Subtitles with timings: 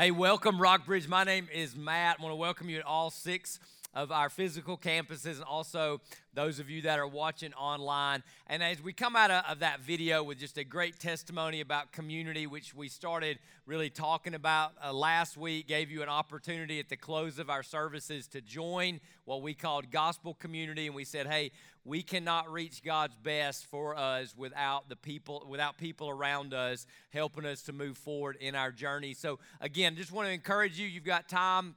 [0.00, 1.08] Hey, welcome, Rockbridge.
[1.08, 2.16] My name is Matt.
[2.18, 3.60] I want to welcome you at all six
[3.94, 6.00] of our physical campuses and also
[6.32, 8.22] those of you that are watching online.
[8.46, 12.46] And as we come out of, that video with just a great testimony about community,
[12.46, 16.96] which we started really talking about uh, last week, gave you an opportunity at the
[16.96, 20.86] close of our services to join what we called gospel community.
[20.86, 21.50] And we said, hey,
[21.84, 27.44] we cannot reach God's best for us without the people, without people around us helping
[27.44, 29.14] us to move forward in our journey.
[29.14, 30.86] So again, just want to encourage you.
[30.86, 31.74] You've got time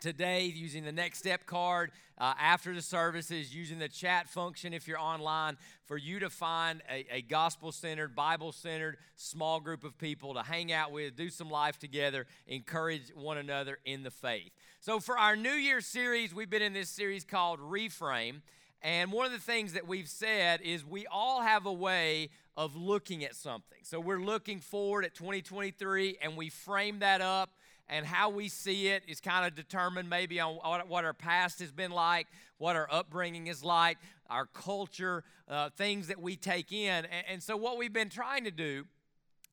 [0.00, 4.88] today using the next step card uh, after the services using the chat function if
[4.88, 9.96] you're online for you to find a, a gospel centered bible centered small group of
[9.98, 14.50] people to hang out with do some life together encourage one another in the faith.
[14.80, 18.40] So for our new year series we've been in this series called reframe
[18.82, 22.74] and one of the things that we've said is we all have a way of
[22.76, 23.78] looking at something.
[23.82, 27.50] So we're looking forward at 2023 and we frame that up
[27.90, 30.54] and how we see it is kind of determined maybe on
[30.88, 33.98] what our past has been like, what our upbringing is like,
[34.30, 37.04] our culture, uh, things that we take in.
[37.04, 38.84] And, and so, what we've been trying to do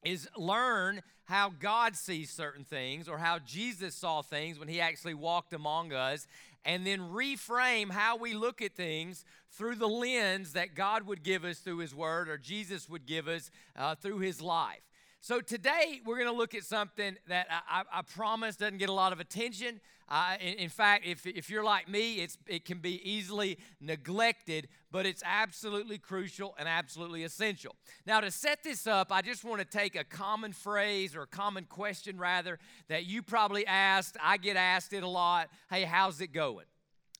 [0.03, 5.15] is learn how God sees certain things or how Jesus saw things when he actually
[5.15, 6.27] walked among us,
[6.63, 11.43] and then reframe how we look at things through the lens that God would give
[11.43, 14.86] us through his word or Jesus would give us uh, through his life.
[15.21, 18.93] So today we're going to look at something that I, I, promise doesn't get a
[18.93, 19.81] lot of attention.
[20.07, 24.69] Uh, in, in, fact, if, if you're like me, it's, it can be easily neglected,
[24.91, 27.75] but it's absolutely crucial and absolutely essential.
[28.05, 31.27] Now, to set this up, I just want to take a common phrase or a
[31.27, 34.15] common question, rather, that you probably asked.
[34.23, 35.49] I get asked it a lot.
[35.69, 36.65] Hey, how's it going?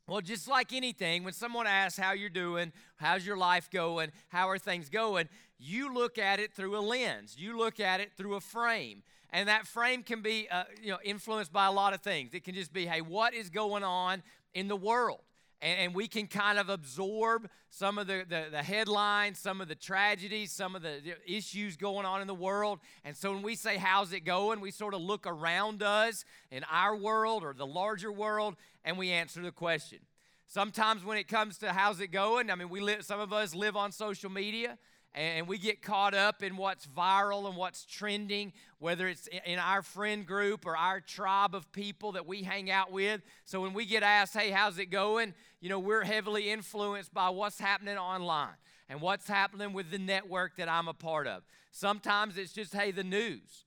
[0.08, 4.48] Well, just like anything, when someone asks how you're doing, how's your life going, how
[4.48, 5.28] are things going,
[5.59, 7.36] you look at it through a lens.
[7.38, 9.03] You look at it through a frame.
[9.31, 12.33] And that frame can be uh, you know, influenced by a lot of things.
[12.33, 15.22] It can just be, hey, what is going on in the world?
[15.59, 19.73] And, we can kind of absorb some of the, the, the, headlines, some of the
[19.73, 22.77] tragedies, some of the issues going on in the world.
[23.03, 26.64] And so when we say, how's it going, we sort of look around us in
[26.71, 28.55] our world or the larger world
[28.86, 29.98] and we answer the question.
[30.45, 33.55] Sometimes when it comes to how's it going, I mean, we live, some of us
[33.55, 34.77] live on social media
[35.17, 39.82] and we get caught up in what's viral and what's trending, whether it's in our
[39.82, 43.22] friend group or our tribe of people that we hang out with.
[43.44, 45.33] So when we get asked, hey, how's it going?
[45.60, 48.54] You know, we're heavily influenced by what's happening online
[48.89, 51.42] and what's happening with the network that I'm a part of.
[51.72, 53.66] Sometimes it's just, hey, the news.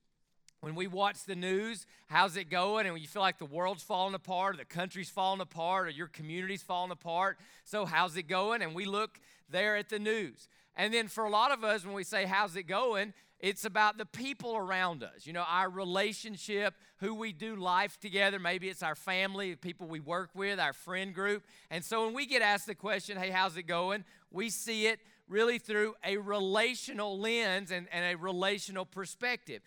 [0.60, 2.86] When we watch the news, how's it going?
[2.86, 6.06] And you feel like the world's falling apart, or the country's falling apart, or your
[6.06, 7.38] community's falling apart.
[7.64, 8.60] So, how's it going?
[8.60, 9.18] And we look
[9.48, 10.48] there at the news.
[10.76, 13.12] And then for a lot of us, when we say, How's it going?
[13.40, 18.38] It's about the people around us, you know, our relationship, who we do life together.
[18.38, 21.42] Maybe it's our family, people we work with, our friend group.
[21.70, 24.04] And so when we get asked the question, Hey, how's it going?
[24.30, 29.62] We see it really through a relational lens and, and a relational perspective.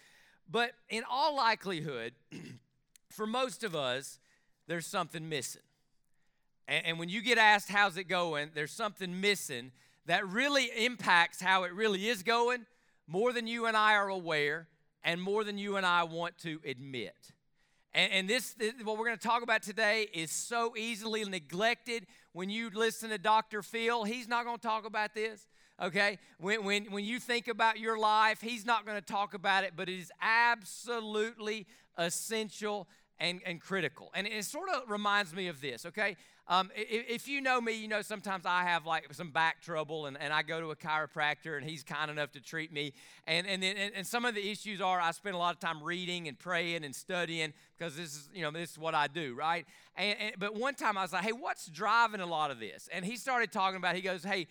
[0.49, 2.13] But in all likelihood,
[3.09, 4.19] for most of us,
[4.67, 5.61] there's something missing.
[6.67, 8.51] And, and when you get asked, How's it going?
[8.53, 9.71] there's something missing
[10.05, 12.65] that really impacts how it really is going
[13.07, 14.67] more than you and I are aware
[15.03, 17.15] and more than you and I want to admit.
[17.93, 22.07] And, and this, this, what we're going to talk about today, is so easily neglected.
[22.31, 23.61] When you listen to Dr.
[23.61, 25.47] Phil, he's not going to talk about this.
[25.81, 26.19] Okay?
[26.39, 29.73] When, when, when you think about your life, he's not going to talk about it,
[29.75, 32.87] but it is absolutely essential
[33.19, 34.11] and, and critical.
[34.13, 36.15] And it sort of reminds me of this, okay?
[36.47, 40.07] Um, if, if, you know me, you know sometimes I have like some back trouble
[40.07, 42.93] and, and I go to a chiropractor and he's kind enough to treat me.
[43.25, 45.81] And, and, and, and some of the issues are I spend a lot of time
[45.81, 49.35] reading and praying and studying because this is, you know, this is what I do,
[49.35, 49.65] right?
[49.95, 52.89] And, and, but one time I was like, hey, what's driving a lot of this?
[52.91, 54.47] And he started talking about, he goes, hey,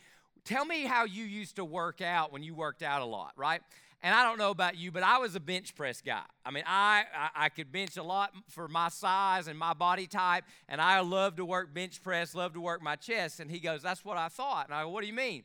[0.47, 3.61] tell me how you used to work out when you worked out a lot, right?
[4.03, 6.23] And I don't know about you, but I was a bench press guy.
[6.45, 10.09] I mean, I, I, I, could bench a lot for my size and my body
[10.09, 13.39] type, and I love to work bench press, love to work my chest.
[13.39, 14.67] And he goes, That's what I thought.
[14.67, 15.45] And I go, What do you mean?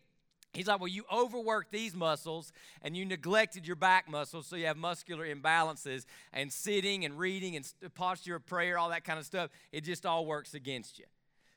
[0.54, 2.52] He's like, Well, you overworked these muscles
[2.82, 6.06] and you neglected your back muscles, so you have muscular imbalances.
[6.34, 10.04] And sitting and reading and posture of prayer, all that kind of stuff, it just
[10.04, 11.06] all works against you.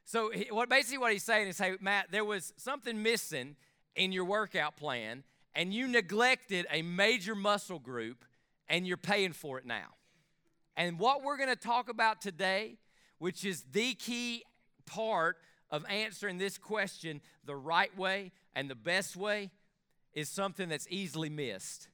[0.04, 3.56] So, what basically what he's saying is, Hey, Matt, there was something missing
[3.96, 5.25] in your workout plan
[5.55, 8.25] and you neglected a major muscle group
[8.69, 9.94] and you're paying for it now.
[10.76, 12.79] And what we're going to talk about today,
[13.19, 14.44] which is the key
[14.87, 15.37] part
[15.70, 19.50] of answering this question the right way and the best way,
[20.12, 21.88] is something that's easily missed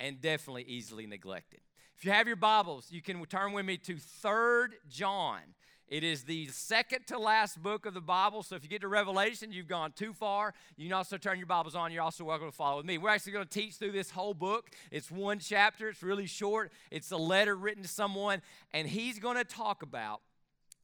[0.00, 1.60] and definitely easily neglected.
[1.96, 5.40] If you have your Bibles, you can turn with me to Third John.
[5.88, 8.42] It is the second to last book of the Bible.
[8.42, 10.52] So if you get to Revelation, you've gone too far.
[10.76, 11.92] You can also turn your Bibles on.
[11.92, 12.98] You're also welcome to follow with me.
[12.98, 14.68] We're actually going to teach through this whole book.
[14.90, 16.72] It's one chapter, it's really short.
[16.90, 18.42] It's a letter written to someone,
[18.74, 20.20] and he's going to talk about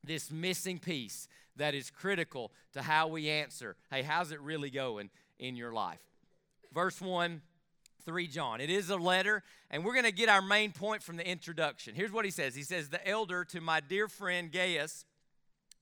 [0.02, 5.10] this missing piece that is critical to how we answer hey, how's it really going
[5.38, 6.00] in your life?
[6.72, 7.42] Verse 1.
[8.04, 8.60] 3 John.
[8.60, 11.94] It is a letter, and we're going to get our main point from the introduction.
[11.94, 15.04] Here's what he says He says, The elder to my dear friend Gaius,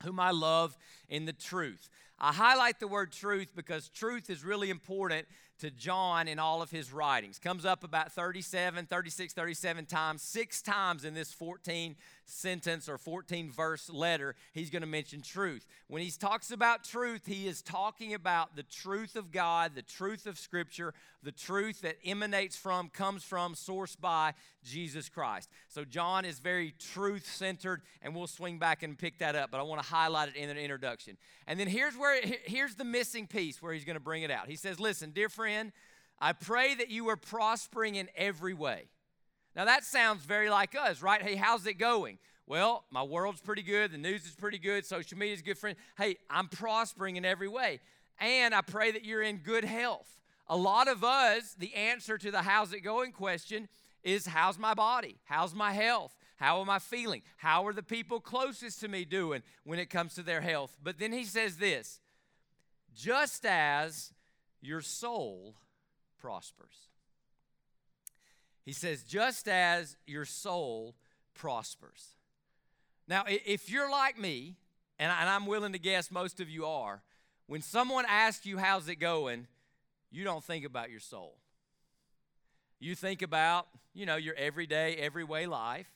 [0.04, 0.76] whom I love
[1.08, 1.88] in the truth.
[2.24, 5.26] I highlight the word truth because truth is really important
[5.58, 7.40] to John in all of his writings.
[7.40, 13.50] Comes up about 37, 36, 37 times, six times in this 14 sentence or 14
[13.50, 15.66] verse letter, he's going to mention truth.
[15.88, 20.26] When he talks about truth, he is talking about the truth of God, the truth
[20.26, 24.34] of Scripture, the truth that emanates from, comes from, sourced by
[24.64, 25.48] Jesus Christ.
[25.68, 29.60] So John is very truth centered, and we'll swing back and pick that up, but
[29.60, 31.16] I want to highlight it in an introduction.
[31.46, 32.11] And then here's where
[32.44, 34.48] here's the missing piece where he's going to bring it out.
[34.48, 35.72] He says, Listen, dear friend,
[36.18, 38.88] I pray that you are prospering in every way
[39.54, 41.20] now that sounds very like us, right?
[41.20, 42.18] Hey, how's it going?
[42.46, 45.76] Well, my world's pretty good, the news is pretty good, social media is good friend.
[45.96, 47.80] Hey, I'm prospering in every way.
[48.18, 50.08] And I pray that you're in good health.
[50.48, 53.68] A lot of us, the answer to the how's it going question
[54.02, 55.18] is how's my body?
[55.24, 56.16] How's my health?
[56.42, 57.22] How am I feeling?
[57.36, 60.76] How are the people closest to me doing when it comes to their health?
[60.82, 62.00] But then he says this
[62.92, 64.12] just as
[64.60, 65.54] your soul
[66.20, 66.88] prospers.
[68.64, 70.96] He says, just as your soul
[71.32, 72.16] prospers.
[73.06, 74.56] Now, if you're like me,
[74.98, 77.02] and I'm willing to guess most of you are,
[77.46, 79.46] when someone asks you, How's it going?
[80.10, 81.36] you don't think about your soul.
[82.80, 85.86] You think about, you know, your everyday, every way life.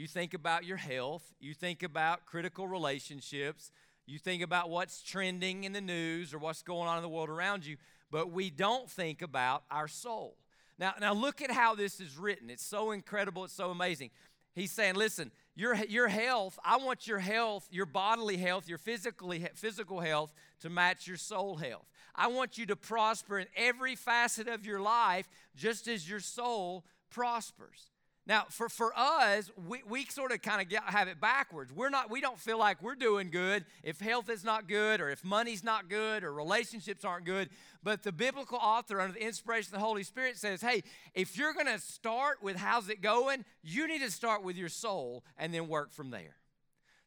[0.00, 1.22] You think about your health.
[1.40, 3.70] You think about critical relationships.
[4.06, 7.28] You think about what's trending in the news or what's going on in the world
[7.28, 7.76] around you.
[8.10, 10.38] But we don't think about our soul.
[10.78, 12.48] Now, now look at how this is written.
[12.48, 14.08] It's so incredible, it's so amazing.
[14.54, 19.46] He's saying, listen, your, your health, I want your health, your bodily health, your physically,
[19.54, 21.84] physical health to match your soul health.
[22.14, 26.86] I want you to prosper in every facet of your life just as your soul
[27.10, 27.90] prospers.
[28.26, 31.72] Now, for, for us, we, we sort of kind of have it backwards.
[31.72, 35.10] We're not, we don't feel like we're doing good if health is not good or
[35.10, 37.48] if money's not good or relationships aren't good.
[37.82, 40.82] But the biblical author, under the inspiration of the Holy Spirit, says, hey,
[41.14, 44.68] if you're going to start with how's it going, you need to start with your
[44.68, 46.36] soul and then work from there.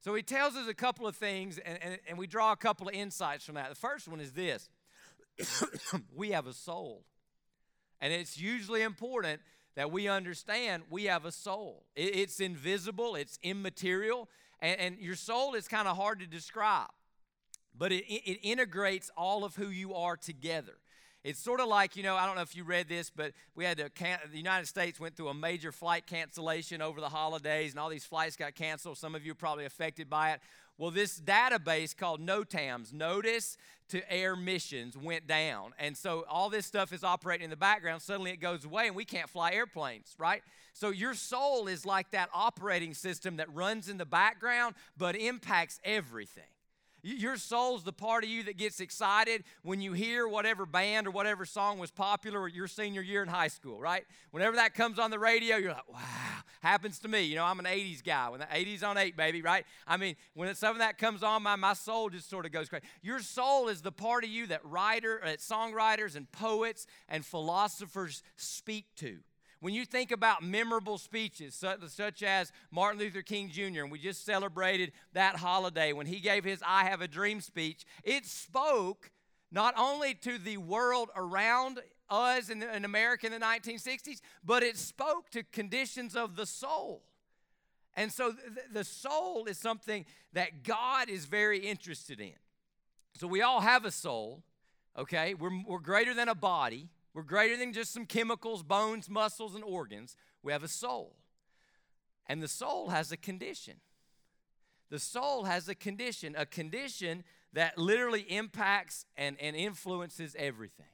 [0.02, 2.90] So he tells us a couple of things, and, and, and we draw a couple
[2.90, 3.70] of insights from that.
[3.70, 4.68] The first one is this
[6.16, 7.06] we have a soul.
[8.02, 9.40] And it's usually important
[9.76, 11.86] that we understand we have a soul.
[11.96, 14.30] It's invisible, it's immaterial,
[14.60, 16.90] and, and your soul is kind of hard to describe,
[17.78, 20.74] but it, it integrates all of who you are together.
[21.24, 23.64] It's sort of like, you know, I don't know if you read this, but we
[23.64, 27.72] had to, can- the United States went through a major flight cancellation over the holidays,
[27.72, 28.98] and all these flights got canceled.
[28.98, 30.42] Some of you are probably affected by it.
[30.78, 33.58] Well, this database called NOTAMs, Notice
[33.90, 35.74] to Air Missions, went down.
[35.78, 38.02] And so all this stuff is operating in the background.
[38.02, 40.42] Suddenly it goes away, and we can't fly airplanes, right?
[40.74, 45.80] So your soul is like that operating system that runs in the background but impacts
[45.84, 46.44] everything.
[47.04, 51.12] Your soul's the part of you that gets excited when you hear whatever band or
[51.12, 54.06] whatever song was popular your senior year in high school, right?
[54.32, 56.00] Whenever that comes on the radio, you're like, wow,
[56.62, 57.24] happens to me.
[57.24, 58.30] You know, I'm an 80s guy.
[58.30, 59.66] When the 80s on 8, baby, right?
[59.86, 62.70] I mean, when some of that comes on, my, my soul just sort of goes
[62.70, 62.86] crazy.
[63.02, 68.24] Your soul is the part of you that writer, that songwriters and poets and philosophers
[68.38, 69.18] speak to.
[69.64, 74.26] When you think about memorable speeches, such as Martin Luther King Jr., and we just
[74.26, 79.10] celebrated that holiday when he gave his I Have a Dream speech, it spoke
[79.54, 81.80] not only to the world around
[82.10, 87.02] us in, America in the 1960s, but it spoke to conditions of the soul.
[87.96, 92.34] And so th- the soul is something that God is very interested in.
[93.18, 94.44] So we all have a soul,
[94.98, 95.36] okay?
[95.36, 96.90] We're, we're greater than a body.
[97.14, 100.16] We're greater than just some chemicals, bones, muscles, and organs.
[100.42, 101.16] We have a soul.
[102.28, 103.76] And the soul has a condition.
[104.90, 110.86] The soul has a condition, a condition that literally impacts and, and influences everything.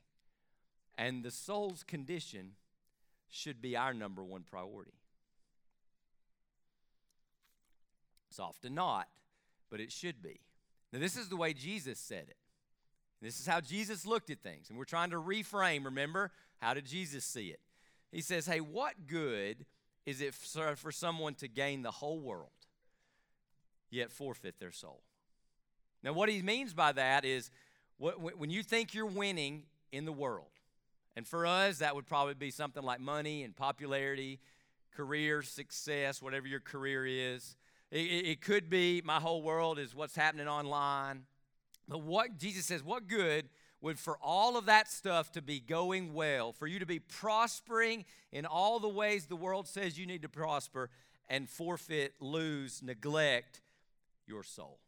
[0.97, 2.51] And the soul's condition
[3.29, 4.93] should be our number one priority.
[8.29, 9.07] It's often not,
[9.69, 10.41] but it should be.
[10.91, 12.37] Now, this is the way Jesus said it.
[13.21, 14.69] This is how Jesus looked at things.
[14.69, 16.31] And we're trying to reframe, remember?
[16.57, 17.59] How did Jesus see it?
[18.11, 19.65] He says, Hey, what good
[20.05, 22.49] is it for someone to gain the whole world,
[23.89, 25.01] yet forfeit their soul?
[26.01, 27.51] Now, what he means by that is
[27.97, 30.47] when you think you're winning in the world,
[31.15, 34.39] and for us, that would probably be something like money and popularity,
[34.95, 37.57] career success, whatever your career is.
[37.91, 41.23] It, could be my whole world is what's happening online.
[41.89, 43.49] But what Jesus says, what good
[43.81, 48.05] would for all of that stuff to be going well, for you to be prospering
[48.31, 50.89] in all the ways the world says you need to prosper,
[51.27, 53.61] and forfeit, lose, neglect
[54.27, 54.79] your soul.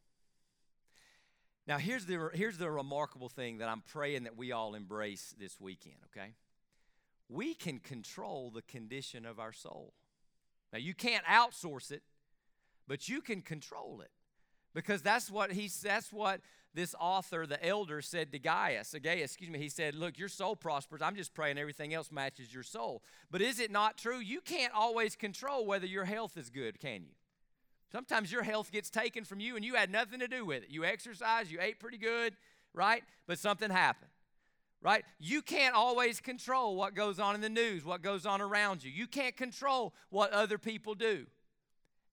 [1.67, 5.59] Now, here's the, here's the remarkable thing that I'm praying that we all embrace this
[5.59, 6.33] weekend, okay?
[7.29, 9.93] We can control the condition of our soul.
[10.73, 12.01] Now, you can't outsource it,
[12.87, 14.11] but you can control it
[14.73, 16.41] because that's what he says, that's what
[16.73, 20.55] this author the elder said to gaius gaius excuse me he said look your soul
[20.55, 21.01] prospers.
[21.01, 23.03] I'm just praying everything else matches your soul.
[23.29, 24.19] But is it not true?
[24.19, 27.15] You can't always control whether your health is good can you?
[27.91, 30.69] Sometimes your health gets taken from you and you had nothing to do with it.
[30.69, 32.35] You exercised you ate pretty good
[32.73, 33.03] right?
[33.27, 34.11] But something happened
[34.83, 35.03] right?
[35.19, 38.91] You can't always control what goes on in the news what goes on around you.
[38.91, 41.25] You can't control what other people do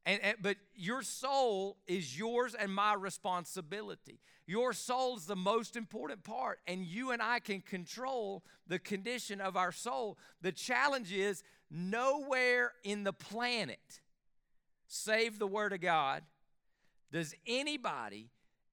[0.09, 4.21] and, and, but your soul is yours and my responsibility.
[4.47, 9.43] Your soul is the most important part, and you and I can control the condition
[9.43, 10.17] of our soul.
[10.41, 14.01] The challenge is nowhere in the planet,
[14.87, 16.23] save the Word of God,
[17.13, 18.31] does anybody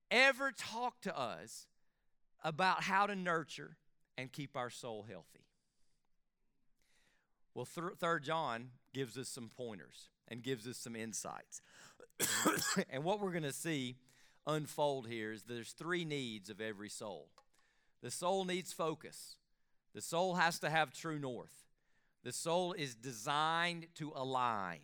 [0.10, 1.68] ever talk to us
[2.46, 3.75] about how to nurture
[4.18, 5.44] and keep our soul healthy.
[7.54, 11.62] Well, Third John gives us some pointers and gives us some insights.
[12.89, 13.98] and what we're going to see
[14.48, 17.29] unfold here is there's three needs of every soul.
[18.01, 19.36] The soul needs focus.
[19.94, 21.65] The soul has to have true north.
[22.24, 24.79] The soul is designed to align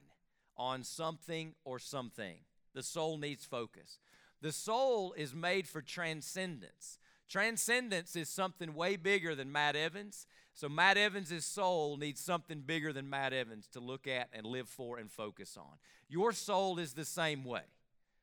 [0.58, 2.38] on something or something.
[2.74, 4.00] The soul needs focus.
[4.42, 6.98] The soul is made for transcendence.
[7.32, 10.28] Transcendence is something way bigger than Matt Evans.
[10.54, 14.68] So Matt Evans' soul needs something bigger than Matt Evans to look at and live
[14.68, 15.78] for and focus on.
[16.10, 17.62] Your soul is the same way.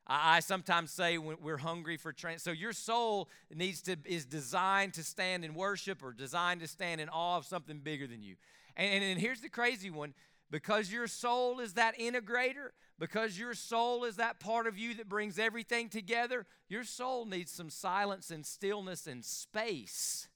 [0.07, 2.43] I, sometimes say when we're hungry for trans.
[2.43, 7.01] So your soul needs to is designed to stand in worship or designed to stand
[7.01, 8.37] in awe of something bigger than you.
[8.77, 10.13] And, and, and here's the crazy one:
[10.51, 15.09] because your soul is that integrator, because your soul is that part of you that
[15.09, 20.29] brings everything together, your soul needs some silence and stillness and space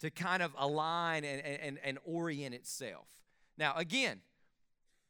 [0.00, 3.06] to kind of align and, and, and orient itself.
[3.58, 4.20] Now, again,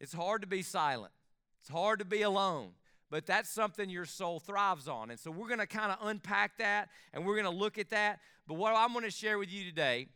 [0.00, 1.12] it's hard to be silent,
[1.61, 2.71] it's hard to be alone,
[3.11, 5.11] but that's something your soul thrives on.
[5.11, 7.90] And so we're going to kind of unpack that and we're going to look at
[7.90, 8.21] that.
[8.47, 10.09] But what I'm going to share with you today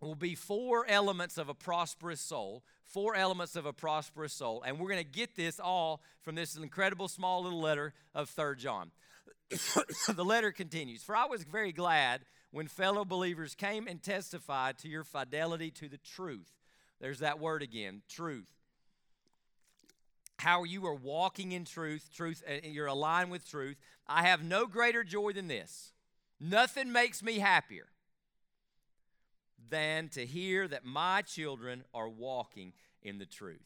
[0.00, 4.62] will be four elements of a prosperous soul, four elements of a prosperous soul.
[4.66, 8.58] And we're going to get this all from this incredible small little letter of Third
[8.58, 8.90] John.
[9.50, 14.88] the letter continues For I was very glad when fellow believers came and testified to
[14.88, 16.52] your fidelity to the truth.
[17.00, 18.48] There's that word again truth.
[20.38, 23.76] How you are walking in truth, truth, and you're aligned with truth.
[24.06, 25.92] I have no greater joy than this.
[26.38, 27.86] Nothing makes me happier
[29.68, 32.72] than to hear that my children are walking
[33.02, 33.64] in the truth.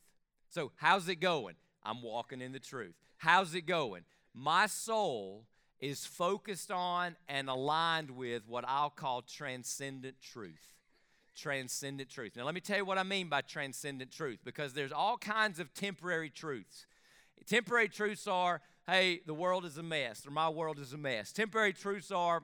[0.48, 1.54] So, how's it going?
[1.82, 2.94] I'm walking in the truth.
[3.18, 4.02] How's it going?
[4.34, 5.46] My soul
[5.80, 10.74] is focused on and aligned with what I'll call transcendent truth.
[11.34, 12.32] Transcendent truth.
[12.36, 15.58] Now, let me tell you what I mean by transcendent truth because there's all kinds
[15.58, 16.86] of temporary truths.
[17.46, 21.32] Temporary truths are, hey, the world is a mess, or my world is a mess.
[21.32, 22.42] Temporary truths are,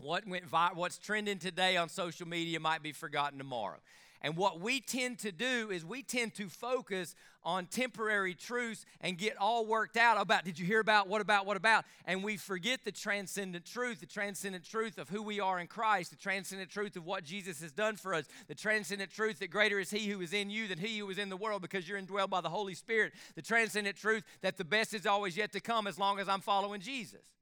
[0.00, 3.78] what went vi- what's trending today on social media might be forgotten tomorrow.
[4.20, 9.18] And what we tend to do is we tend to focus on temporary truths and
[9.18, 11.84] get all worked out about, did you hear about, what about, what about?
[12.04, 16.10] And we forget the transcendent truth, the transcendent truth of who we are in Christ,
[16.10, 19.80] the transcendent truth of what Jesus has done for us, the transcendent truth that greater
[19.80, 22.00] is He who is in you than He who is in the world because you're
[22.00, 25.60] indwelled by the Holy Spirit, the transcendent truth that the best is always yet to
[25.60, 27.37] come as long as I'm following Jesus.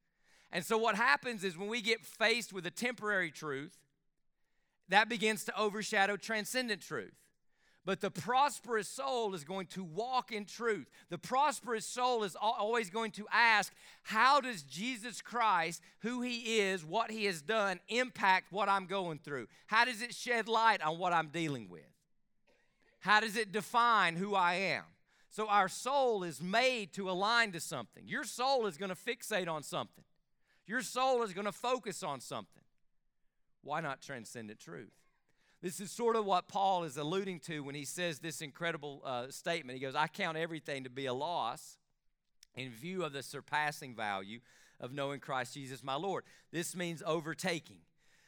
[0.56, 3.76] And so what happens is when we get faced with a temporary truth,
[4.88, 7.12] that begins to overshadow transcendent truth.
[7.84, 10.86] But the prosperous soul is going to walk in truth.
[11.10, 13.70] The prosperous soul is always going to ask,
[14.02, 19.18] How does Jesus Christ, who He is, what He has done, impact what I'm going
[19.18, 19.48] through?
[19.66, 21.82] How does it shed light on what I'm dealing with?
[23.00, 24.84] How does it define who I am?
[25.28, 28.04] So our soul is made to align to something.
[28.08, 30.04] Your soul is going to fixate on something,
[30.66, 32.62] your soul is going to focus on something.
[33.62, 34.92] Why not transcendent truth?
[35.62, 39.30] This is sort of what Paul is alluding to when he says this incredible uh,
[39.30, 39.78] statement.
[39.78, 41.78] He goes, I count everything to be a loss
[42.54, 44.40] in view of the surpassing value
[44.78, 46.24] of knowing Christ Jesus my Lord.
[46.52, 47.78] This means overtaking.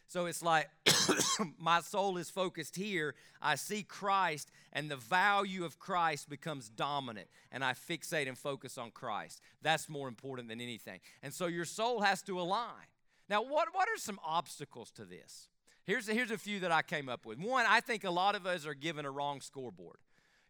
[0.09, 0.69] So it's like
[1.59, 3.15] my soul is focused here.
[3.43, 8.79] I see Christ, and the value of Christ becomes dominant, and I fixate and focus
[8.79, 9.41] on Christ.
[9.61, 11.01] That's more important than anything.
[11.23, 12.89] And so your soul has to align.
[13.29, 15.49] Now, what, what are some obstacles to this?
[15.85, 17.39] Here's, here's a few that I came up with.
[17.39, 19.99] One, I think a lot of us are given a wrong scoreboard.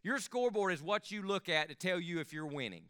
[0.03, 2.83] Your scoreboard is what you look at to tell you if you're winning.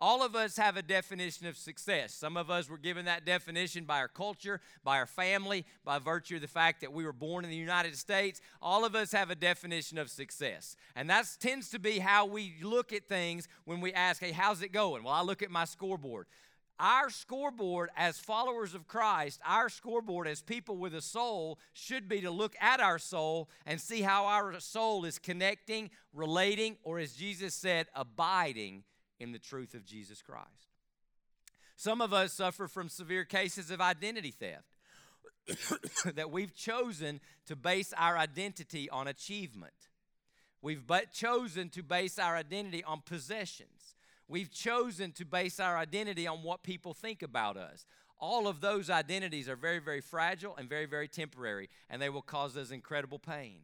[0.00, 2.14] All of us have a definition of success.
[2.14, 6.36] Some of us were given that definition by our culture, by our family, by virtue
[6.36, 8.40] of the fact that we were born in the United States.
[8.62, 10.74] All of us have a definition of success.
[10.96, 14.62] And that tends to be how we look at things when we ask, hey, how's
[14.62, 15.02] it going?
[15.02, 16.26] Well, I look at my scoreboard.
[16.78, 22.22] Our scoreboard as followers of Christ, our scoreboard as people with a soul, should be
[22.22, 27.12] to look at our soul and see how our soul is connecting, relating, or as
[27.12, 28.84] Jesus said, abiding
[29.20, 30.74] in the truth of Jesus Christ.
[31.76, 34.64] Some of us suffer from severe cases of identity theft.
[36.14, 39.72] that we've chosen to base our identity on achievement.
[40.62, 43.94] We've but chosen to base our identity on possessions.
[44.28, 47.86] We've chosen to base our identity on what people think about us.
[48.18, 52.22] All of those identities are very, very fragile and very, very temporary, and they will
[52.22, 53.60] cause us incredible pain.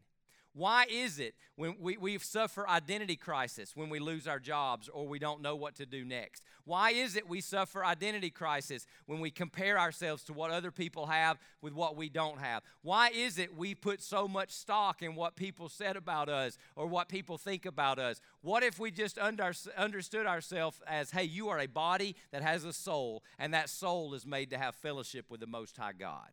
[0.57, 5.07] Why is it when we, we suffer identity crisis when we lose our jobs or
[5.07, 6.45] we don't know what to do next?
[6.65, 11.09] Why is it we suffer identity crisis when we compare ourselves to what other people
[11.09, 12.63] have with what we don't have?
[12.81, 16.87] Why is it we put so much stock in what people said about us or
[16.87, 18.23] what people think about us?
[18.41, 22.65] What if we just under, understood ourselves as, hey, you are a body that has
[22.65, 26.31] a soul, and that soul is made to have fellowship with the Most High God?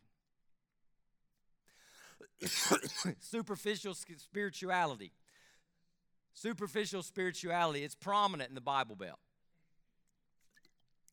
[3.20, 5.12] superficial spirituality.
[6.34, 9.20] Superficial spirituality, it's prominent in the Bible Belt.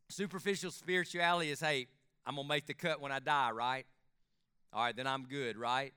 [0.09, 1.87] Superficial spirituality is hey,
[2.27, 3.87] I'm going to make the cut when I die, right?
[4.73, 5.93] All right, then I'm good, right?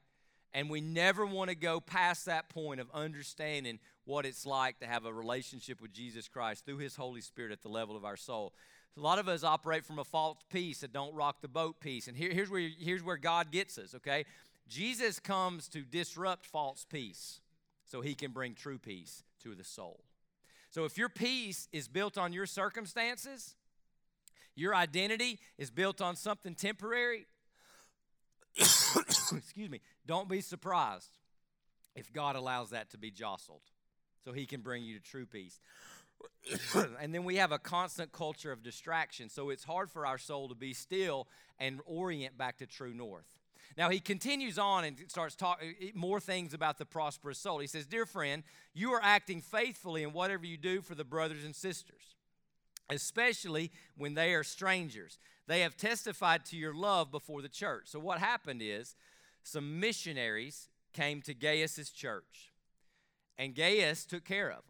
[0.53, 4.85] And we never want to go past that point of understanding what it's like to
[4.85, 8.17] have a relationship with Jesus Christ through His Holy Spirit at the level of our
[8.17, 8.53] soul.
[8.95, 12.07] A lot of us operate from a false peace that don't rock the boat peace.
[12.07, 14.25] And here, here's, where, here's where God gets us, okay?
[14.67, 17.41] Jesus comes to disrupt false peace
[17.85, 20.01] so he can bring true peace to the soul.
[20.69, 23.55] So if your peace is built on your circumstances,
[24.55, 27.27] your identity is built on something temporary,
[28.57, 31.17] excuse me, don't be surprised
[31.95, 33.61] if God allows that to be jostled
[34.23, 35.59] so he can bring you to true peace.
[36.99, 40.47] and then we have a constant culture of distraction, so it's hard for our soul
[40.49, 41.27] to be still
[41.59, 43.27] and orient back to true north.
[43.77, 47.59] Now he continues on and starts talking uh, more things about the prosperous soul.
[47.59, 51.43] He says, Dear friend, you are acting faithfully in whatever you do for the brothers
[51.43, 52.15] and sisters,
[52.89, 55.17] especially when they are strangers.
[55.47, 57.87] They have testified to your love before the church.
[57.87, 58.95] So what happened is
[59.43, 62.53] some missionaries came to Gaius's church,
[63.37, 64.63] and Gaius took care of them.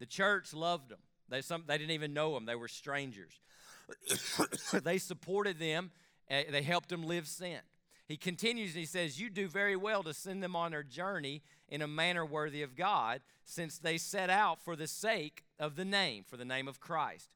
[0.00, 0.98] The church loved them.
[1.28, 3.40] They, some, they didn't even know them, they were strangers.
[4.82, 5.92] they supported them,
[6.28, 7.62] they helped them live sent.
[8.12, 11.40] He continues and he says, You do very well to send them on their journey
[11.70, 15.84] in a manner worthy of God, since they set out for the sake of the
[15.86, 17.30] name, for the name of Christ.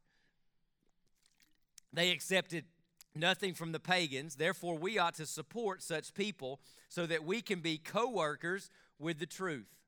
[1.95, 2.67] They accepted
[3.15, 6.61] nothing from the pagans, therefore, we ought to support such people
[6.91, 9.79] so that we can be co workers with the truth.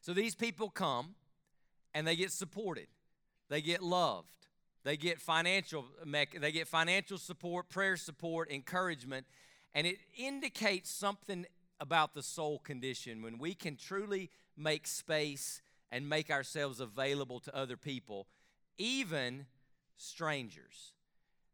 [0.00, 1.14] So these people come
[1.94, 2.88] and they get supported,
[3.48, 4.30] they get loved.
[4.82, 9.26] They get financial they get financial support, prayer support, encouragement,
[9.76, 11.44] and it indicates something
[11.78, 15.60] about the soul condition when we can truly make space
[15.92, 18.26] and make ourselves available to other people,
[18.78, 19.44] even
[19.98, 20.94] strangers.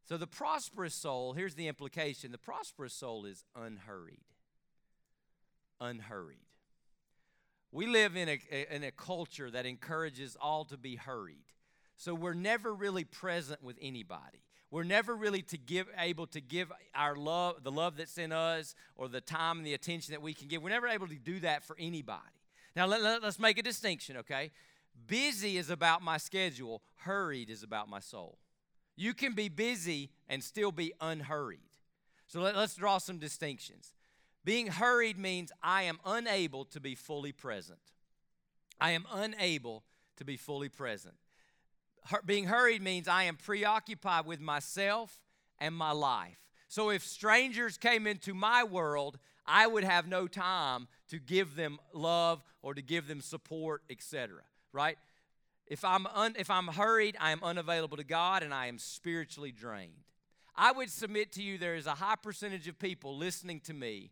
[0.09, 4.23] So, the prosperous soul, here's the implication the prosperous soul is unhurried.
[5.81, 6.47] Unhurried.
[7.73, 11.47] We live in a, in a culture that encourages all to be hurried.
[11.97, 14.45] So, we're never really present with anybody.
[14.73, 18.75] We're never really to give, able to give our love, the love that's in us,
[18.97, 20.63] or the time and the attention that we can give.
[20.63, 22.23] We're never able to do that for anybody.
[22.75, 24.51] Now, let, let, let's make a distinction, okay?
[25.07, 28.39] Busy is about my schedule, hurried is about my soul.
[28.97, 31.61] You can be busy and still be unhurried.
[32.27, 33.93] So let, us draw some distinctions.
[34.43, 37.79] Being hurried means I am unable to be fully present.
[38.81, 39.85] I am unable
[40.17, 41.17] to be fully present
[42.27, 45.21] being hurried means I am preoccupied with myself
[45.59, 46.39] and my life.
[46.69, 51.79] So if strangers came into my world, I would have no time to give them
[51.93, 54.41] love or to give them support, etc.
[54.73, 54.97] Right?
[55.67, 59.53] If I'm, un, if I'm hurried, I am unavailable to God and I am spiritually
[59.53, 60.05] drained.
[60.55, 64.11] I would submit to you there is a high percentage of people listening to me,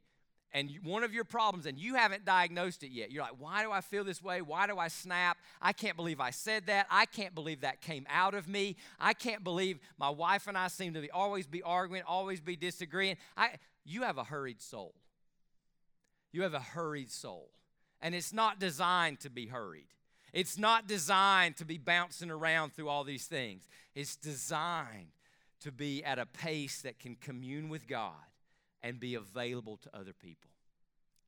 [0.52, 3.12] and one of your problems, and you haven't diagnosed it yet.
[3.12, 4.42] You're like, why do I feel this way?
[4.42, 5.38] Why do I snap?
[5.62, 6.86] I can't believe I said that.
[6.90, 8.76] I can't believe that came out of me.
[8.98, 12.56] I can't believe my wife and I seem to be, always be arguing, always be
[12.56, 13.16] disagreeing.
[13.36, 13.50] I,
[13.84, 14.94] you have a hurried soul.
[16.32, 17.50] You have a hurried soul.
[18.00, 19.86] And it's not designed to be hurried.
[20.32, 23.68] It's not designed to be bouncing around through all these things.
[23.94, 25.12] It's designed
[25.60, 28.14] to be at a pace that can commune with God
[28.82, 30.50] and be available to other people.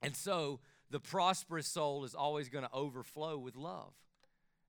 [0.02, 0.60] And so
[0.90, 3.92] the prosperous soul is always going to overflow with love.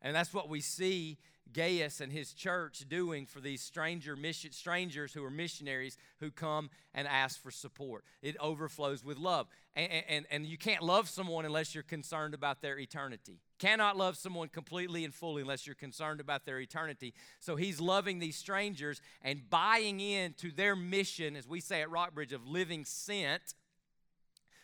[0.01, 1.17] And that's what we see
[1.51, 6.69] Gaius and his church doing for these stranger mission, strangers who are missionaries who come
[6.93, 8.03] and ask for support.
[8.21, 9.47] It overflows with love.
[9.75, 13.39] And, and, and you can't love someone unless you're concerned about their eternity.
[13.59, 17.13] Cannot love someone completely and fully unless you're concerned about their eternity.
[17.39, 22.33] So he's loving these strangers and buying into their mission, as we say at Rockbridge,
[22.33, 23.53] of living sent.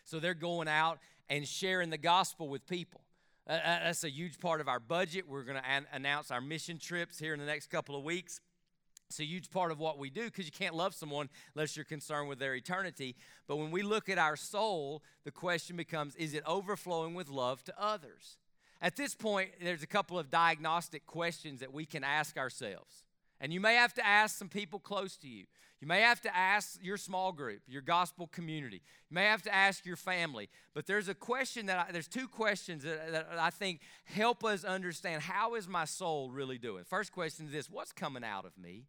[0.04, 3.02] So they're going out and sharing the gospel with people.
[3.50, 5.28] That's a huge part of our budget.
[5.28, 8.40] We're going to an- announce our mission trips here in the next couple of weeks.
[9.08, 11.84] It's a huge part of what we do because you can't love someone unless you're
[11.84, 13.16] concerned with their eternity.
[13.48, 17.64] But when we look at our soul, the question becomes is it overflowing with love
[17.64, 18.36] to others?
[18.80, 23.04] At this point, there's a couple of diagnostic questions that we can ask ourselves.
[23.40, 25.46] And you may have to ask some people close to you.
[25.80, 28.82] You may have to ask your small group, your gospel community.
[29.08, 30.50] You may have to ask your family.
[30.74, 34.62] But there's a question that I, there's two questions that, that I think help us
[34.62, 36.84] understand how is my soul really doing.
[36.84, 38.84] First question is this: What's coming out of me?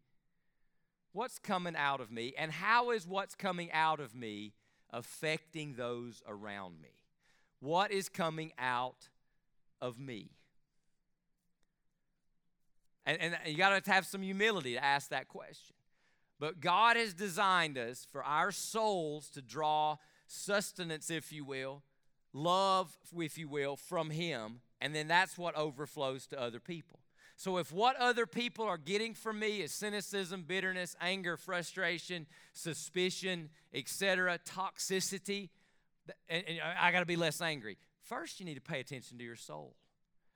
[1.12, 4.52] What's coming out of me, and how is what's coming out of me
[4.90, 6.90] affecting those around me?
[7.60, 9.08] What is coming out
[9.80, 10.30] of me?
[13.06, 15.74] And, and you got to have some humility to ask that question.
[16.42, 21.84] But God has designed us for our souls to draw sustenance, if you will,
[22.32, 24.60] love, if you will, from Him.
[24.80, 26.98] And then that's what overflows to other people.
[27.36, 33.48] So if what other people are getting from me is cynicism, bitterness, anger, frustration, suspicion,
[33.72, 35.50] etc., toxicity,
[36.28, 36.44] and,
[36.76, 37.78] I got to be less angry.
[38.02, 39.76] First, you need to pay attention to your soul.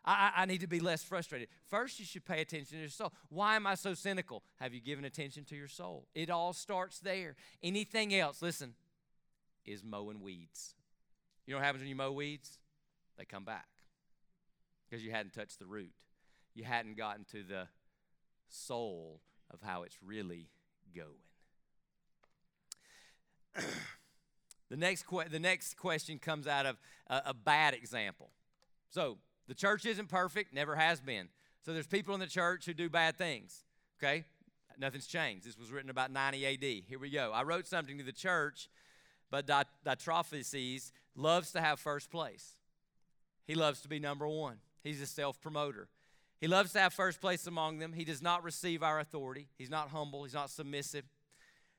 [0.07, 1.49] I, I, need to be less frustrated.
[1.69, 3.12] First, you should pay attention to your soul.
[3.29, 4.45] Why am I so cynical?
[4.61, 6.07] Have you given attention to your soul?
[6.14, 7.35] It all starts there.
[7.61, 8.75] Anything else, listen,
[9.64, 10.75] is mowing weeds.
[11.45, 12.59] You know what happens when you mow weeds?
[13.19, 13.66] They come back
[14.88, 15.92] because you hadn't touched the root.
[16.55, 17.66] You hadn't gotten to the
[18.49, 20.49] soul of how it's really
[20.95, 21.09] going.
[24.71, 26.77] the, next que- the next question comes out of
[27.09, 28.31] a, a bad example.
[28.90, 31.29] So, the church isn't perfect, never has been.
[31.65, 33.65] So there's people in the church who do bad things.
[33.99, 34.25] Okay?
[34.79, 35.47] Nothing's changed.
[35.47, 36.85] This was written about 90 AD.
[36.87, 37.33] Here we go.
[37.33, 38.69] I wrote something to the church,
[39.31, 42.57] but Diotrephes loves to have first place.
[43.47, 44.59] He loves to be number one.
[44.83, 45.89] He's a self promoter.
[46.41, 47.93] He loves to have first place among them.
[47.93, 49.49] He does not receive our authority.
[49.57, 50.25] He's not humble.
[50.25, 51.05] He's not submissive.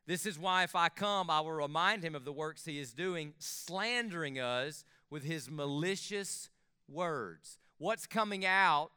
[0.07, 2.93] This is why, if I come, I will remind him of the works he is
[2.93, 6.49] doing, slandering us with his malicious
[6.87, 7.57] words.
[7.77, 8.91] What's coming out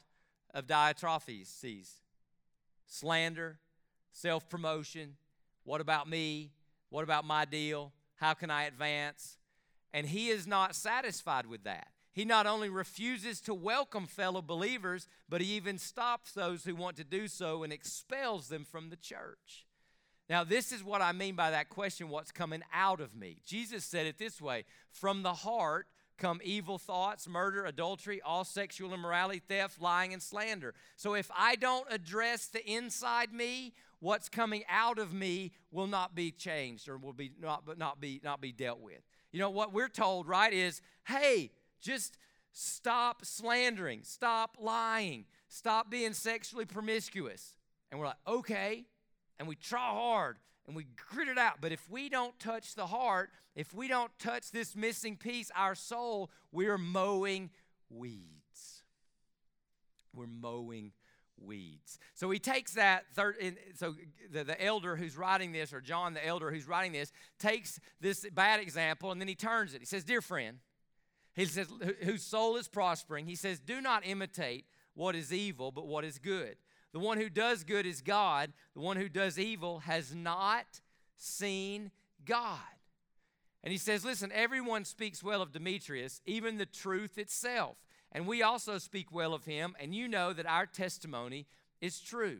[0.55, 1.88] of Diotrephes?
[2.87, 3.59] Slander,
[4.12, 5.16] self promotion.
[5.64, 6.50] What about me?
[6.88, 7.92] What about my deal?
[8.16, 9.38] How can I advance?
[9.92, 11.88] And he is not satisfied with that.
[12.12, 16.96] He not only refuses to welcome fellow believers, but he even stops those who want
[16.96, 19.66] to do so and expels them from the church.
[20.29, 23.38] Now, this is what I mean by that question what's coming out of me?
[23.44, 25.87] Jesus said it this way From the heart
[26.20, 30.74] come evil thoughts, murder, adultery, all sexual immorality, theft, lying, and slander.
[30.96, 36.14] So if I don't address the inside me, what's coming out of me will not
[36.14, 39.00] be changed or will be not, but not be not be dealt with.
[39.33, 42.18] You know what we're told, right, is hey, just
[42.52, 47.56] stop slandering, stop lying, stop being sexually promiscuous.
[47.90, 48.85] And we're like, okay.
[49.38, 50.37] And we try hard
[50.70, 51.54] and we grit it out.
[51.61, 55.74] But if we don't touch the heart, if we don't touch this missing piece, our
[55.74, 57.50] soul, we're mowing
[57.90, 58.85] weeds.
[60.14, 60.92] We're mowing
[61.37, 61.98] weeds.
[62.14, 63.35] So he takes that third,
[63.74, 63.96] so
[64.30, 68.24] the, the elder who's writing this, or John the elder who's writing this, takes this
[68.33, 69.80] bad example and then he turns it.
[69.80, 70.59] He says, Dear friend,
[71.35, 71.66] he says,
[72.02, 76.20] whose soul is prospering, he says, Do not imitate what is evil, but what is
[76.20, 76.54] good.
[76.92, 78.53] The one who does good is God.
[78.74, 80.81] The one who does evil has not
[81.16, 81.90] seen
[82.24, 82.59] God.
[83.62, 87.76] And he says, Listen, everyone speaks well of Demetrius, even the truth itself.
[88.12, 91.46] And we also speak well of him, and you know that our testimony
[91.81, 92.38] is true.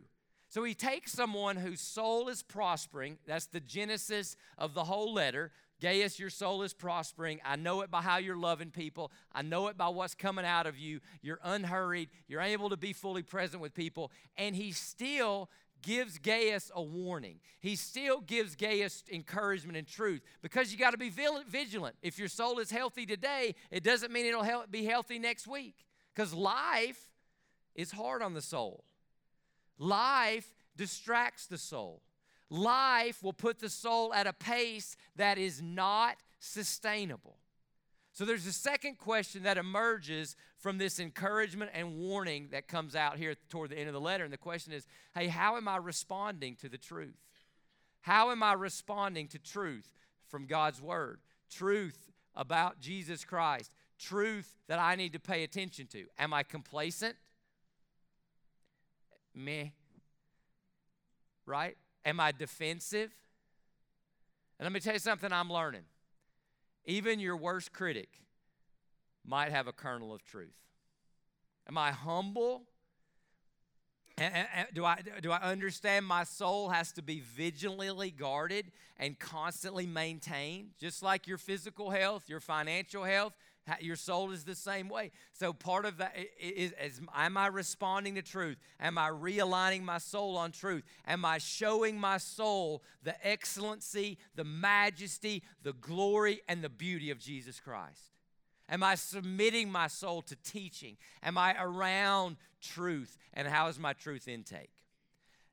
[0.49, 3.19] So he takes someone whose soul is prospering.
[3.25, 5.53] That's the genesis of the whole letter.
[5.81, 7.41] Gaius, your soul is prospering.
[7.45, 9.11] I know it by how you're loving people.
[9.33, 11.01] I know it by what's coming out of you.
[11.23, 12.11] You're unhurried.
[12.29, 14.13] You're able to be fully present with people.
[14.37, 15.49] And he still
[15.83, 17.41] gives Gaius a warning.
[17.61, 21.97] He still gives Gaius encouragement and truth because you got to be vigilant.
[22.03, 26.35] If your soul is healthy today, it doesn't mean it'll be healthy next week because
[26.35, 27.11] life
[27.75, 28.85] is hard on the soul.
[29.79, 32.03] Life distracts the soul.
[32.51, 37.37] Life will put the soul at a pace that is not sustainable.
[38.13, 43.17] So there's a second question that emerges from this encouragement and warning that comes out
[43.17, 44.25] here toward the end of the letter.
[44.25, 44.85] And the question is
[45.15, 47.17] hey, how am I responding to the truth?
[48.01, 49.95] How am I responding to truth
[50.29, 51.21] from God's Word?
[51.51, 56.07] Truth about Jesus Christ, truth that I need to pay attention to.
[56.19, 57.15] Am I complacent?
[59.35, 59.69] Meh.
[61.47, 61.77] Right?
[62.05, 63.11] Am I defensive?
[64.59, 65.85] And let me tell you something I'm learning.
[66.85, 68.09] Even your worst critic
[69.25, 70.57] might have a kernel of truth.
[71.69, 72.63] Am I humble?
[74.75, 80.71] do I do I understand my soul has to be vigilantly guarded and constantly maintained,
[80.79, 83.35] just like your physical health, your financial health,
[83.81, 85.11] your soul is the same way.
[85.33, 88.59] So part of that is, is am I responding to truth?
[88.81, 90.85] Am I realigning my soul on truth?
[91.07, 97.19] Am I showing my soul the excellency, the majesty, the glory, and the beauty of
[97.19, 98.11] Jesus Christ?
[98.69, 100.97] Am I submitting my soul to teaching?
[101.23, 103.19] Am I around truth?
[103.35, 104.71] And how is my truth intake?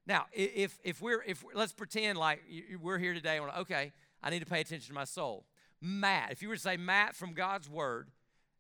[0.06, 2.42] Now, if if we're if let's pretend like
[2.82, 3.92] we're here today, okay,
[4.24, 5.46] I need to pay attention to my soul.
[5.82, 8.10] Matt, if you were to say Matt from God's Word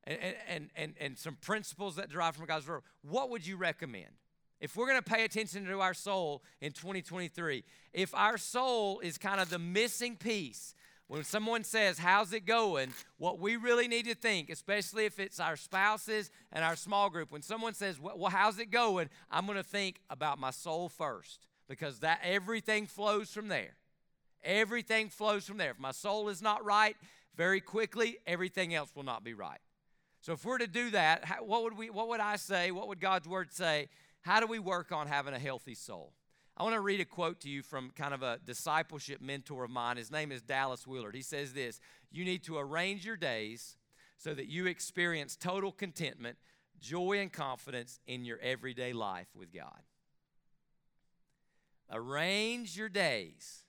[0.03, 4.12] and, and, and, and some principles that derive from God's Word, what would you recommend?
[4.60, 9.17] If we're going to pay attention to our soul in 2023, if our soul is
[9.17, 10.73] kind of the missing piece,
[11.08, 12.91] when someone says, How's it going?
[13.17, 17.32] What we really need to think, especially if it's our spouses and our small group,
[17.32, 19.10] when someone says, Well, how's it going?
[19.32, 23.75] I'm going to think about my soul first because that everything flows from there.
[24.43, 25.71] Everything flows from there.
[25.71, 26.95] If my soul is not right,
[27.36, 29.60] very quickly, everything else will not be right.
[30.21, 32.71] So if we're to do that, what would we what would I say?
[32.71, 33.89] What would God's word say?
[34.21, 36.13] How do we work on having a healthy soul?
[36.58, 39.69] I want to read a quote to you from kind of a discipleship mentor of
[39.69, 39.97] mine.
[39.97, 41.15] His name is Dallas Willard.
[41.15, 41.80] He says this
[42.12, 43.78] You need to arrange your days
[44.17, 46.38] so that you experience total contentment,
[46.80, 49.84] joy, and confidence in your everyday life with God.
[51.91, 53.63] Arrange your days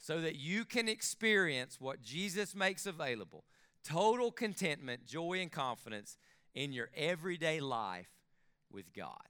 [0.00, 3.44] so that you can experience what Jesus makes available
[3.84, 6.18] total contentment, joy, and confidence
[6.54, 8.10] in your everyday life
[8.70, 9.28] with God.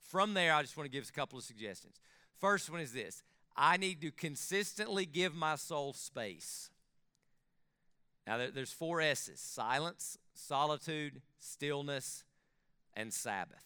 [0.00, 2.00] From there, I just want to give us a couple of suggestions.
[2.38, 3.22] First one is this
[3.56, 6.70] I need to consistently give my soul space.
[8.26, 12.24] Now, there's four S's silence, solitude, stillness,
[12.94, 13.64] and Sabbath.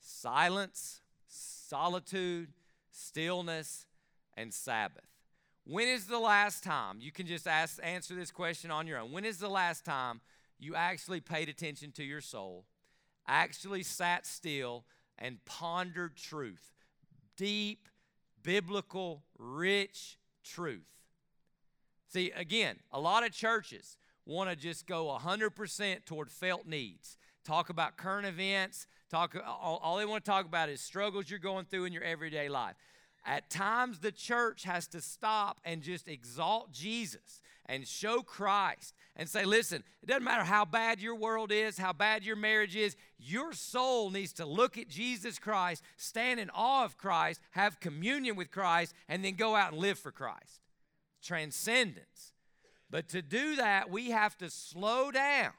[0.00, 2.48] Silence, solitude,
[2.90, 3.86] stillness,
[4.40, 5.04] and Sabbath.
[5.64, 9.12] When is the last time, you can just ask, answer this question on your own.
[9.12, 10.20] When is the last time
[10.58, 12.64] you actually paid attention to your soul,
[13.28, 14.84] actually sat still,
[15.18, 16.72] and pondered truth?
[17.36, 17.88] Deep,
[18.42, 20.88] biblical, rich truth.
[22.08, 27.18] See, again, a lot of churches want to just go 100% toward felt needs.
[27.44, 31.38] Talk about current events, talk all, all they want to talk about is struggles you're
[31.38, 32.76] going through in your everyday life.
[33.24, 39.28] At times, the church has to stop and just exalt Jesus and show Christ and
[39.28, 42.96] say, listen, it doesn't matter how bad your world is, how bad your marriage is,
[43.18, 48.34] your soul needs to look at Jesus Christ, stand in awe of Christ, have communion
[48.34, 50.60] with Christ, and then go out and live for Christ.
[51.22, 52.32] Transcendence.
[52.90, 55.52] But to do that, we have to slow down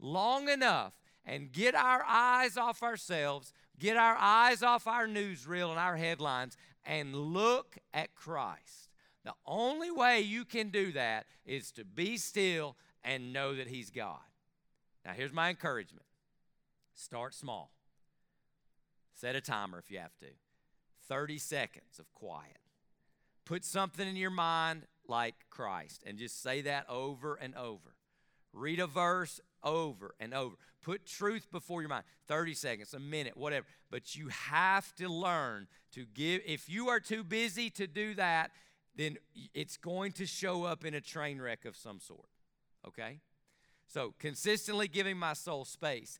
[0.00, 5.78] long enough and get our eyes off ourselves, get our eyes off our newsreel and
[5.78, 8.90] our headlines, and look at Christ.
[9.24, 13.90] The only way you can do that is to be still and know that He's
[13.90, 14.18] God.
[15.04, 16.06] Now, here's my encouragement
[16.94, 17.70] start small.
[19.14, 20.26] Set a timer if you have to.
[21.08, 22.58] 30 seconds of quiet.
[23.44, 27.93] Put something in your mind like Christ and just say that over and over.
[28.54, 30.54] Read a verse over and over.
[30.82, 33.66] Put truth before your mind 30 seconds, a minute, whatever.
[33.90, 36.42] But you have to learn to give.
[36.46, 38.52] If you are too busy to do that,
[38.96, 39.16] then
[39.54, 42.28] it's going to show up in a train wreck of some sort.
[42.86, 43.18] Okay?
[43.88, 46.18] So, consistently giving my soul space,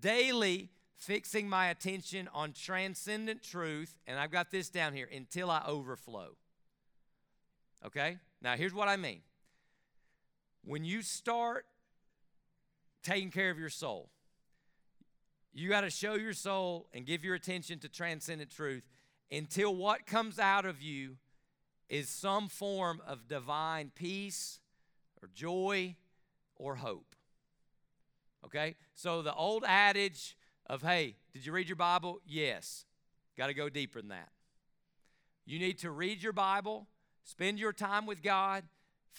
[0.00, 5.62] daily fixing my attention on transcendent truth, and I've got this down here until I
[5.66, 6.36] overflow.
[7.84, 8.18] Okay?
[8.40, 9.20] Now, here's what I mean.
[10.64, 11.66] When you start
[13.04, 14.10] taking care of your soul,
[15.52, 18.82] you got to show your soul and give your attention to transcendent truth
[19.30, 21.16] until what comes out of you
[21.88, 24.58] is some form of divine peace
[25.22, 25.94] or joy
[26.56, 27.14] or hope.
[28.44, 28.74] Okay?
[28.94, 30.36] So the old adage
[30.66, 32.20] of, hey, did you read your Bible?
[32.26, 32.84] Yes.
[33.36, 34.30] Got to go deeper than that.
[35.46, 36.88] You need to read your Bible,
[37.22, 38.64] spend your time with God,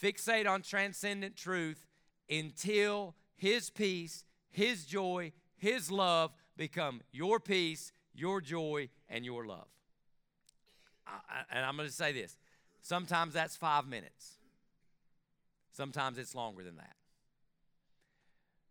[0.00, 1.86] fixate on transcendent truth
[2.28, 9.68] until His peace, His joy, His love become your peace, your joy, and your love.
[11.06, 12.36] I, and I'm going to say this
[12.82, 14.38] sometimes that's five minutes,
[15.72, 16.96] sometimes it's longer than that.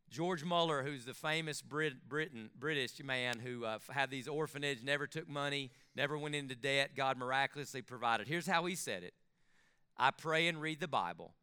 [0.10, 5.08] George Muller, who's the famous Brit, Britain, British man who uh, had these orphanage, never
[5.08, 8.28] took money, never went into debt, God miraculously provided.
[8.28, 9.14] Here's how he said it
[9.98, 11.34] I pray and read the Bible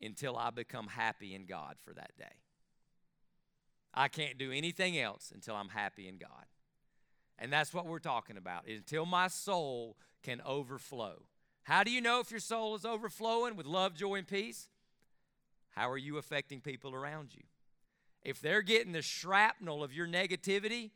[0.00, 2.24] until I become happy in God for that day.
[3.96, 6.44] I can't do anything else until I'm happy in God.
[7.38, 11.22] And that's what we're talking about until my soul can overflow.
[11.64, 14.68] How do you know if your soul is overflowing with love, joy, and peace?
[15.70, 17.42] How are you affecting people around you?
[18.22, 20.90] If they're getting the shrapnel of your negativity,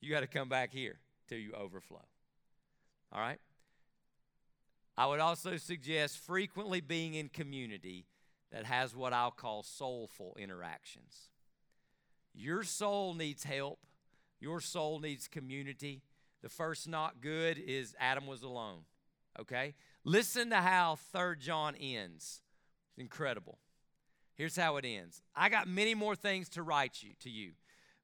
[0.00, 2.04] you got to come back here till you overflow.
[3.12, 3.40] All right?
[4.96, 8.06] I would also suggest frequently being in community
[8.52, 11.30] that has what I'll call soulful interactions.
[12.34, 13.78] Your soul needs help,
[14.40, 16.02] your soul needs community.
[16.42, 18.80] The first not good is Adam was alone.
[19.40, 19.74] Okay?
[20.04, 22.42] Listen to how Third John ends.
[22.90, 23.58] It's incredible.
[24.34, 25.22] Here's how it ends.
[25.34, 27.52] I got many more things to write you to you,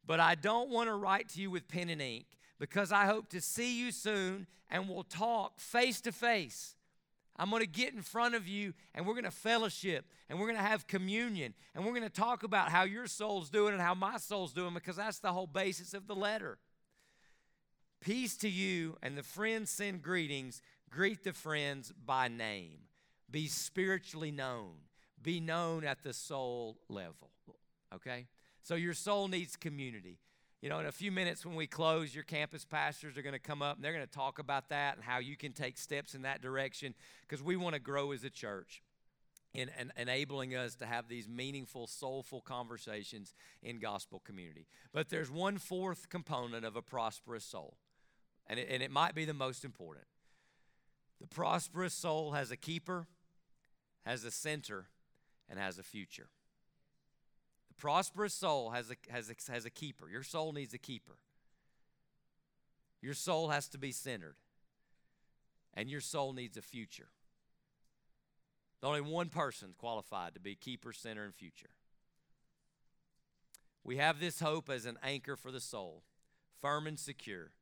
[0.06, 2.26] but I don't want to write to you with pen and ink
[2.58, 6.76] because I hope to see you soon and we'll talk face to face.
[7.40, 10.46] I'm going to get in front of you and we're going to fellowship and we're
[10.46, 13.82] going to have communion and we're going to talk about how your soul's doing and
[13.82, 16.58] how my soul's doing because that's the whole basis of the letter.
[18.00, 20.60] Peace to you and the friends send greetings.
[20.90, 22.80] Greet the friends by name.
[23.30, 24.74] Be spiritually known
[25.22, 27.30] be known at the soul level.
[27.94, 28.26] Okay?
[28.62, 30.18] So your soul needs community.
[30.62, 33.38] You know, in a few minutes when we close, your campus pastors are going to
[33.38, 36.14] come up and they're going to talk about that and how you can take steps
[36.14, 38.82] in that direction because we want to grow as a church
[39.54, 44.66] in, in, enabling us to have these meaningful, soulful conversations in gospel community.
[44.92, 47.78] But there's one fourth component of a prosperous soul,
[48.46, 50.04] and it, and it might be the most important.
[51.22, 53.06] The prosperous soul has a keeper,
[54.04, 54.86] has a center,
[55.48, 56.28] and has a future.
[57.80, 60.08] Prosperous soul has a, has a, has a keeper.
[60.08, 61.16] Your soul needs a keeper.
[63.02, 64.36] Your soul has to be centered,
[65.74, 67.08] and your soul needs a future.
[68.80, 71.70] There's only one person qualified to be keeper, center, and future.
[73.82, 76.02] We have this hope as an anchor for the soul,
[76.60, 77.52] firm and secure.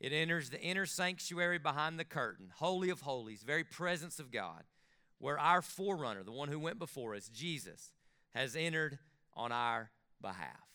[0.00, 4.64] It enters the inner sanctuary behind the curtain, holy of holies, very presence of God
[5.20, 7.92] where our forerunner, the one who went before us, Jesus,
[8.34, 8.98] has entered
[9.34, 9.90] on our
[10.20, 10.68] behalf.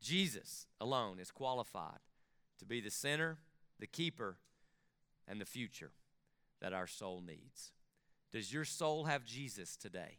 [0.00, 2.00] Jesus alone is qualified
[2.58, 3.38] to be the center,
[3.80, 4.36] the keeper,
[5.26, 5.92] and the future
[6.60, 7.72] that our soul needs.
[8.32, 10.18] Does your soul have Jesus today?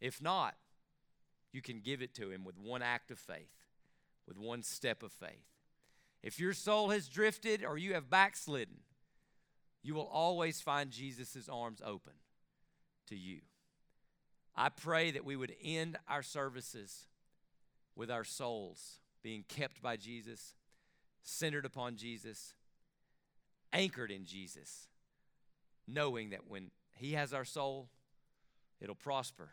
[0.00, 0.54] If not,
[1.52, 3.64] you can give it to him with one act of faith,
[4.26, 5.46] with one step of faith.
[6.22, 8.78] If your soul has drifted or you have backslidden,
[9.82, 12.14] you will always find Jesus' arms open
[13.08, 13.40] to you.
[14.56, 17.06] I pray that we would end our services
[17.96, 20.54] with our souls being kept by Jesus,
[21.22, 22.54] centered upon Jesus,
[23.72, 24.88] anchored in Jesus,
[25.88, 27.88] knowing that when He has our soul,
[28.80, 29.50] it'll prosper,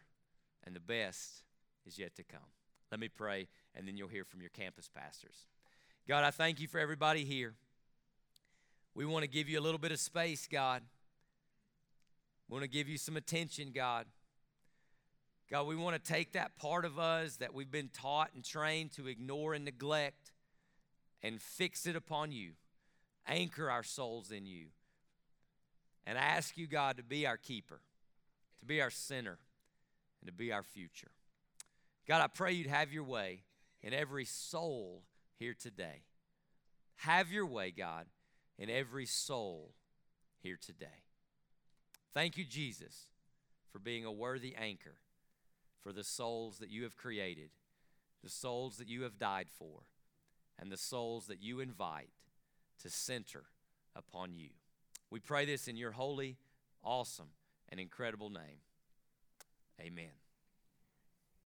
[0.64, 1.44] and the best
[1.86, 2.40] is yet to come.
[2.92, 5.48] Let me pray, and then you'll hear from your campus pastors.
[6.08, 7.54] God, I thank you for everybody here.
[8.94, 10.84] We want to give you a little bit of space, God.
[12.50, 14.06] We want to give you some attention, God.
[15.52, 18.94] God, we want to take that part of us that we've been taught and trained
[18.94, 20.32] to ignore and neglect
[21.22, 22.52] and fix it upon you.
[23.28, 24.68] Anchor our souls in you.
[26.08, 27.82] And I ask you, God, to be our keeper,
[28.62, 29.40] to be our center,
[30.22, 31.12] and to be our future.
[32.08, 33.42] God, I pray you'd have your way
[33.84, 35.04] in every soul
[35.38, 36.04] here today.
[36.96, 38.06] Have your way, God,
[38.58, 39.74] in every soul
[40.42, 41.04] here today.
[42.14, 43.08] Thank you, Jesus,
[43.70, 44.96] for being a worthy anchor
[45.82, 47.50] for the souls that you have created,
[48.24, 49.82] the souls that you have died for,
[50.60, 52.12] and the souls that you invite
[52.82, 53.44] to center
[53.96, 54.50] upon you.
[55.10, 56.38] We pray this in your holy,
[56.84, 57.30] awesome,
[57.70, 58.62] and incredible name.
[59.80, 60.21] Amen.